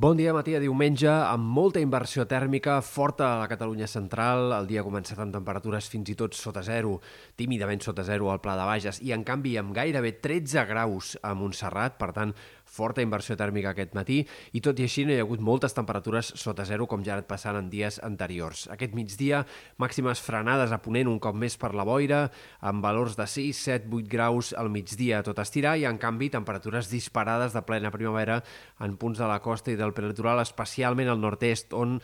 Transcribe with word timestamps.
Bon 0.00 0.16
dia, 0.16 0.32
matí 0.32 0.54
de 0.54 0.62
diumenge, 0.62 1.10
amb 1.12 1.44
molta 1.52 1.80
inversió 1.84 2.24
tèrmica, 2.24 2.78
forta 2.80 3.26
a 3.26 3.40
la 3.42 3.48
Catalunya 3.50 3.84
central. 3.84 4.46
El 4.56 4.68
dia 4.70 4.80
ha 4.80 4.86
començat 4.86 5.18
amb 5.20 5.34
temperatures 5.36 5.90
fins 5.92 6.08
i 6.08 6.14
tot 6.16 6.32
sota 6.38 6.62
zero, 6.64 6.94
tímidament 7.36 7.84
sota 7.84 8.00
zero 8.08 8.30
al 8.32 8.40
Pla 8.40 8.54
de 8.56 8.64
Bages, 8.64 9.02
i 9.04 9.12
en 9.12 9.26
canvi 9.28 9.58
amb 9.60 9.74
gairebé 9.76 10.14
13 10.24 10.64
graus 10.70 11.18
a 11.20 11.34
Montserrat, 11.36 11.98
per 12.00 12.14
tant, 12.16 12.32
forta 12.70 13.02
inversió 13.02 13.36
tèrmica 13.38 13.72
aquest 13.74 13.96
matí, 13.98 14.20
i 14.54 14.62
tot 14.64 14.78
i 14.78 14.86
així 14.86 15.04
no 15.04 15.14
hi 15.14 15.18
ha 15.20 15.24
hagut 15.26 15.42
moltes 15.42 15.74
temperatures 15.76 16.32
sota 16.38 16.64
zero, 16.68 16.86
com 16.90 17.04
ja 17.04 17.14
ha 17.14 17.18
anat 17.18 17.28
passant 17.30 17.58
en 17.58 17.70
dies 17.72 17.98
anteriors. 18.06 18.66
Aquest 18.72 18.94
migdia, 18.96 19.42
màximes 19.82 20.22
frenades 20.22 20.72
a 20.72 20.80
Ponent 20.80 21.10
un 21.10 21.18
cop 21.22 21.36
més 21.36 21.58
per 21.60 21.72
la 21.74 21.86
boira, 21.86 22.22
amb 22.60 22.84
valors 22.84 23.18
de 23.18 23.26
6, 23.26 23.64
7, 23.70 23.90
8 23.90 24.10
graus 24.10 24.52
al 24.56 24.70
migdia 24.72 25.20
a 25.20 25.26
tot 25.26 25.42
estirar, 25.42 25.76
i 25.76 25.86
en 25.88 25.98
canvi 26.00 26.30
temperatures 26.30 26.90
disparades 26.92 27.56
de 27.56 27.64
plena 27.66 27.90
primavera 27.90 28.40
en 28.80 28.96
punts 29.00 29.18
de 29.20 29.28
la 29.28 29.40
costa 29.42 29.72
i 29.72 29.78
del 29.78 29.94
prelitoral, 29.96 30.40
especialment 30.44 31.10
al 31.10 31.20
nord-est, 31.20 31.74
on 31.76 31.98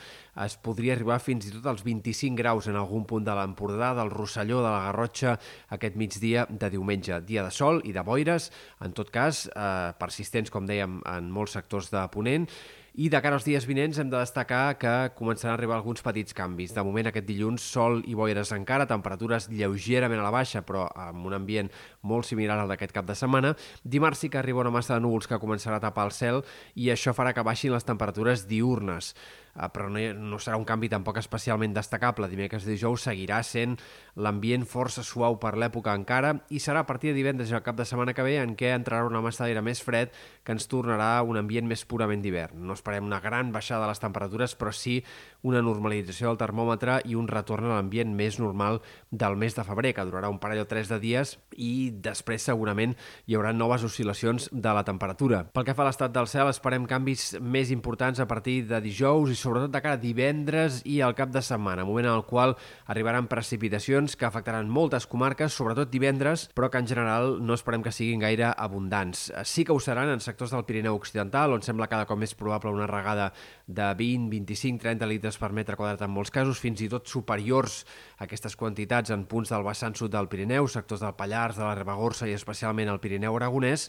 es 0.45 0.56
podria 0.60 0.96
arribar 0.96 1.18
fins 1.23 1.46
i 1.48 1.54
tot 1.54 1.66
als 1.70 1.84
25 1.87 2.37
graus 2.37 2.68
en 2.68 2.76
algun 2.76 3.06
punt 3.09 3.24
de 3.24 3.34
l'Empordà, 3.37 3.92
del 3.96 4.12
Rosselló, 4.12 4.60
de 4.64 4.68
la 4.68 4.82
Garrotxa, 4.88 5.37
aquest 5.73 5.96
migdia 5.96 6.46
de 6.51 6.70
diumenge. 6.73 7.20
Dia 7.26 7.45
de 7.46 7.52
sol 7.54 7.80
i 7.84 7.95
de 7.96 8.04
boires, 8.04 8.51
en 8.84 8.92
tot 8.96 9.10
cas, 9.14 9.46
eh, 9.48 9.92
persistents 9.98 10.52
com 10.56 10.69
dèiem, 10.69 11.01
en 11.12 11.30
molts 11.33 11.56
sectors 11.59 11.92
de 11.92 12.02
Ponent, 12.12 12.48
i 12.96 13.10
de 13.12 13.18
cara 13.20 13.36
als 13.36 13.45
dies 13.45 13.66
vinents 13.68 13.98
hem 14.00 14.09
de 14.09 14.16
destacar 14.16 14.78
que 14.80 14.92
començaran 15.18 15.52
a 15.52 15.59
arribar 15.59 15.77
alguns 15.77 16.00
petits 16.00 16.32
canvis. 16.32 16.73
De 16.73 16.80
moment 16.80 17.10
aquest 17.10 17.27
dilluns 17.28 17.66
sol 17.74 17.98
i 18.09 18.16
boires 18.16 18.54
encara, 18.56 18.88
temperatures 18.88 19.50
lleugerament 19.52 20.23
a 20.23 20.24
la 20.24 20.32
baixa, 20.32 20.64
però 20.64 20.87
amb 20.96 21.28
un 21.28 21.37
ambient 21.37 21.68
molt 22.01 22.24
similar 22.24 22.56
al 22.62 22.73
d'aquest 22.73 22.96
cap 22.96 23.04
de 23.04 23.18
setmana. 23.18 23.52
Dimarts 23.84 24.24
sí 24.24 24.32
que 24.32 24.40
arriba 24.40 24.64
una 24.64 24.73
massa 24.73 24.96
de 24.96 25.04
núvols 25.04 25.28
que 25.28 25.42
començarà 25.42 25.77
a 25.77 25.84
tapar 25.84 26.09
el 26.09 26.16
cel 26.16 26.40
i 26.74 26.88
això 26.88 27.12
farà 27.12 27.37
que 27.37 27.45
baixin 27.45 27.77
les 27.77 27.84
temperatures 27.84 28.48
diurnes. 28.48 29.12
Eh, 29.56 29.68
però 29.73 29.88
no, 29.88 30.01
no 30.16 30.38
serà 30.42 30.59
un 30.60 30.66
canvi 30.68 30.90
tampoc 30.92 31.20
especialment 31.20 31.74
destacable. 31.76 32.29
Dimecres 32.29 32.66
i 32.66 32.73
dijous 32.74 33.07
seguirà 33.09 33.42
sent 33.46 33.76
l'ambient 34.20 34.66
força 34.68 35.04
suau 35.07 35.38
per 35.40 35.54
l'època 35.57 35.95
encara 35.96 36.35
i 36.48 36.60
serà 36.63 36.85
a 36.85 36.88
partir 36.88 37.13
de 37.13 37.18
divendres 37.20 37.51
i 37.52 37.57
el 37.57 37.65
cap 37.66 37.79
de 37.79 37.87
setmana 37.88 38.15
que 38.16 38.24
ve 38.26 38.37
en 38.40 38.57
què 38.59 38.74
entrarà 38.76 39.09
una 39.09 39.24
massa 39.24 39.45
d'aire 39.45 39.65
més 39.65 39.82
fred 39.85 40.13
que 40.45 40.57
ens 40.57 40.68
tornarà 40.68 41.20
un 41.24 41.40
ambient 41.40 41.68
més 41.68 41.85
purament 41.88 42.24
d'hivern. 42.24 42.60
No 42.66 42.76
esperem 42.87 43.04
una 43.04 43.18
gran 43.20 43.51
baixada 43.51 43.82
de 43.82 43.90
les 43.90 43.98
temperatures, 43.98 44.54
però 44.54 44.70
sí 44.70 45.01
una 45.46 45.62
normalització 45.62 46.30
del 46.30 46.38
termòmetre 46.38 47.01
i 47.10 47.16
un 47.18 47.26
retorn 47.26 47.66
a 47.66 47.74
l'ambient 47.74 48.12
més 48.15 48.38
normal 48.38 48.79
del 49.10 49.34
mes 49.38 49.56
de 49.56 49.65
febrer, 49.66 49.92
que 49.95 50.04
durarà 50.06 50.30
un 50.30 50.38
parell 50.38 50.62
o 50.62 50.68
tres 50.70 50.87
de 50.90 51.01
dies 51.02 51.37
i 51.59 51.90
després 51.90 52.46
segurament 52.46 52.95
hi 53.26 53.34
haurà 53.34 53.52
noves 53.54 53.82
oscil·lacions 53.87 54.48
de 54.52 54.74
la 54.74 54.84
temperatura. 54.87 55.42
Pel 55.51 55.66
que 55.66 55.74
fa 55.74 55.82
a 55.82 55.88
l'estat 55.88 56.14
del 56.14 56.30
cel, 56.30 56.51
esperem 56.52 56.87
canvis 56.87 57.40
més 57.42 57.73
importants 57.74 58.23
a 58.23 58.29
partir 58.30 58.60
de 58.70 58.80
dijous 58.84 59.32
i 59.34 59.38
sobretot 59.38 59.74
de 59.74 59.82
cara 59.82 59.98
a 59.98 60.02
divendres 60.02 60.80
i 60.87 61.01
al 61.02 61.16
cap 61.18 61.34
de 61.34 61.42
setmana, 61.42 61.87
moment 61.88 62.07
en 62.07 62.14
el 62.14 62.26
qual 62.29 62.54
arribaran 62.87 63.30
precipitacions 63.30 64.14
que 64.14 64.28
afectaran 64.28 64.70
moltes 64.70 65.09
comarques, 65.10 65.54
sobretot 65.54 65.91
divendres, 65.91 66.47
però 66.54 66.70
que 66.70 66.78
en 66.78 66.87
general 66.91 67.37
no 67.42 67.59
esperem 67.59 67.82
que 67.82 67.94
siguin 67.94 68.22
gaire 68.22 68.53
abundants. 68.54 69.32
Sí 69.44 69.66
que 69.66 69.75
ho 69.75 69.82
seran 69.82 70.12
en 70.12 70.22
sectors 70.22 70.54
del 70.54 70.66
Pirineu 70.69 70.94
Occidental, 70.94 71.54
on 71.56 71.66
sembla 71.66 71.91
cada 71.91 72.06
cop 72.06 72.19
més 72.20 72.34
probable 72.38 72.75
una 72.77 72.88
regada 72.91 73.32
de 73.66 73.88
20, 73.99 74.31
25, 74.31 74.82
30 74.84 75.09
litres 75.10 75.41
per 75.41 75.50
metre 75.56 75.78
quadrat 75.78 76.05
en 76.06 76.12
molts 76.12 76.32
casos, 76.34 76.60
fins 76.62 76.84
i 76.84 76.91
tot 76.93 77.09
superiors 77.10 77.81
a 78.19 78.27
aquestes 78.28 78.56
quantitats 78.56 79.15
en 79.15 79.27
punts 79.27 79.50
del 79.55 79.66
vessant 79.66 79.97
sud 79.99 80.12
del 80.15 80.31
Pirineu, 80.32 80.69
sectors 80.69 81.03
del 81.03 81.16
Pallars, 81.19 81.59
de 81.59 81.66
la 81.66 81.75
Ribagorça 81.78 82.28
i 82.28 82.37
especialment 82.37 82.93
el 82.93 83.03
Pirineu 83.03 83.37
Aragonès, 83.41 83.88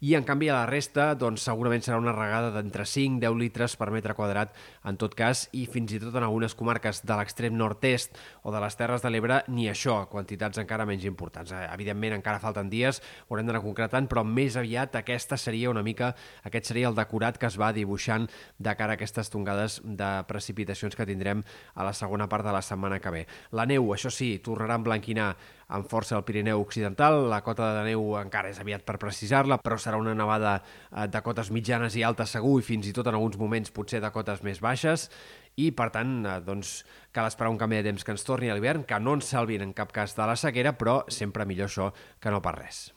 i 0.00 0.14
en 0.18 0.24
canvi 0.24 0.48
a 0.50 0.60
la 0.60 0.66
resta 0.66 1.12
doncs, 1.18 1.44
segurament 1.46 1.84
serà 1.84 1.98
una 2.00 2.14
regada 2.14 2.50
d'entre 2.54 2.86
5 2.88 3.20
10 3.22 3.38
litres 3.38 3.76
per 3.78 3.90
metre 3.94 4.16
quadrat 4.18 4.54
en 4.84 4.98
tot 5.00 5.14
cas 5.14 5.46
i 5.52 5.64
fins 5.70 5.94
i 5.94 6.00
tot 6.02 6.14
en 6.16 6.26
algunes 6.26 6.54
comarques 6.58 7.02
de 7.06 7.18
l'extrem 7.18 7.56
nord-est 7.56 8.18
o 8.42 8.52
de 8.54 8.60
les 8.62 8.76
Terres 8.78 9.04
de 9.04 9.12
l'Ebre 9.12 9.40
ni 9.48 9.68
això, 9.70 10.04
quantitats 10.10 10.58
encara 10.62 10.86
menys 10.88 11.06
importants. 11.08 11.52
Eh, 11.52 11.64
evidentment 11.72 12.18
encara 12.18 12.42
falten 12.42 12.70
dies, 12.72 13.00
ho 13.26 13.34
haurem 13.34 13.48
d'anar 13.48 13.62
concretant, 13.64 14.08
però 14.10 14.24
més 14.26 14.58
aviat 14.60 14.96
aquesta 15.00 15.38
seria 15.40 15.70
una 15.70 15.84
mica, 15.86 16.14
aquest 16.44 16.72
seria 16.72 16.90
el 16.90 16.98
decorat 16.98 17.38
que 17.38 17.48
es 17.50 17.58
va 17.60 17.72
dibuixant 17.72 18.28
de 18.58 18.76
cara 18.78 18.94
a 18.94 18.98
aquestes 18.98 19.30
tongades 19.32 19.80
de 19.84 20.10
precipitacions 20.28 20.96
que 20.96 21.06
tindrem 21.08 21.44
a 21.74 21.86
la 21.86 21.94
segona 21.96 22.28
part 22.28 22.46
de 22.46 22.54
la 22.54 22.62
setmana 22.62 23.00
que 23.00 23.12
ve. 23.14 23.26
La 23.52 23.66
neu, 23.66 23.92
això 23.94 24.12
sí, 24.12 24.36
tornarà 24.44 24.76
a 24.76 24.82
emblanquinar 24.82 25.34
amb 25.68 25.88
força 25.88 26.16
al 26.16 26.24
Pirineu 26.24 26.60
Occidental. 26.60 27.28
La 27.30 27.42
cota 27.46 27.70
de 27.78 27.84
neu 27.90 28.14
encara 28.20 28.50
és 28.52 28.60
aviat 28.60 28.84
per 28.86 28.98
precisar-la, 29.02 29.60
però 29.62 29.78
serà 29.80 30.00
una 30.00 30.14
nevada 30.16 30.58
eh, 30.60 31.06
de 31.08 31.22
cotes 31.24 31.50
mitjanes 31.54 31.96
i 31.96 32.04
altes 32.04 32.34
segur 32.36 32.58
i 32.60 32.66
fins 32.66 32.88
i 32.88 32.94
tot 32.96 33.08
en 33.08 33.18
alguns 33.18 33.38
moments 33.40 33.74
potser 33.74 34.02
de 34.04 34.12
cotes 34.14 34.42
més 34.46 34.60
baixes 34.64 35.08
i 35.56 35.70
per 35.76 35.90
tant 35.94 36.16
eh, 36.26 36.40
doncs, 36.44 36.80
cal 37.14 37.30
esperar 37.30 37.52
un 37.52 37.60
canvi 37.60 37.80
de 37.80 37.88
temps 37.90 38.04
que 38.04 38.14
ens 38.16 38.26
torni 38.26 38.50
a 38.50 38.58
l'hivern, 38.58 38.84
que 38.88 39.00
no 39.00 39.16
ens 39.18 39.30
salvin 39.30 39.62
en 39.64 39.72
cap 39.76 39.94
cas 39.94 40.16
de 40.18 40.28
la 40.28 40.36
sequera, 40.36 40.74
però 40.78 41.02
sempre 41.08 41.46
millor 41.46 41.70
això 41.70 41.92
que 42.20 42.34
no 42.34 42.42
per 42.42 42.58
res. 42.58 42.88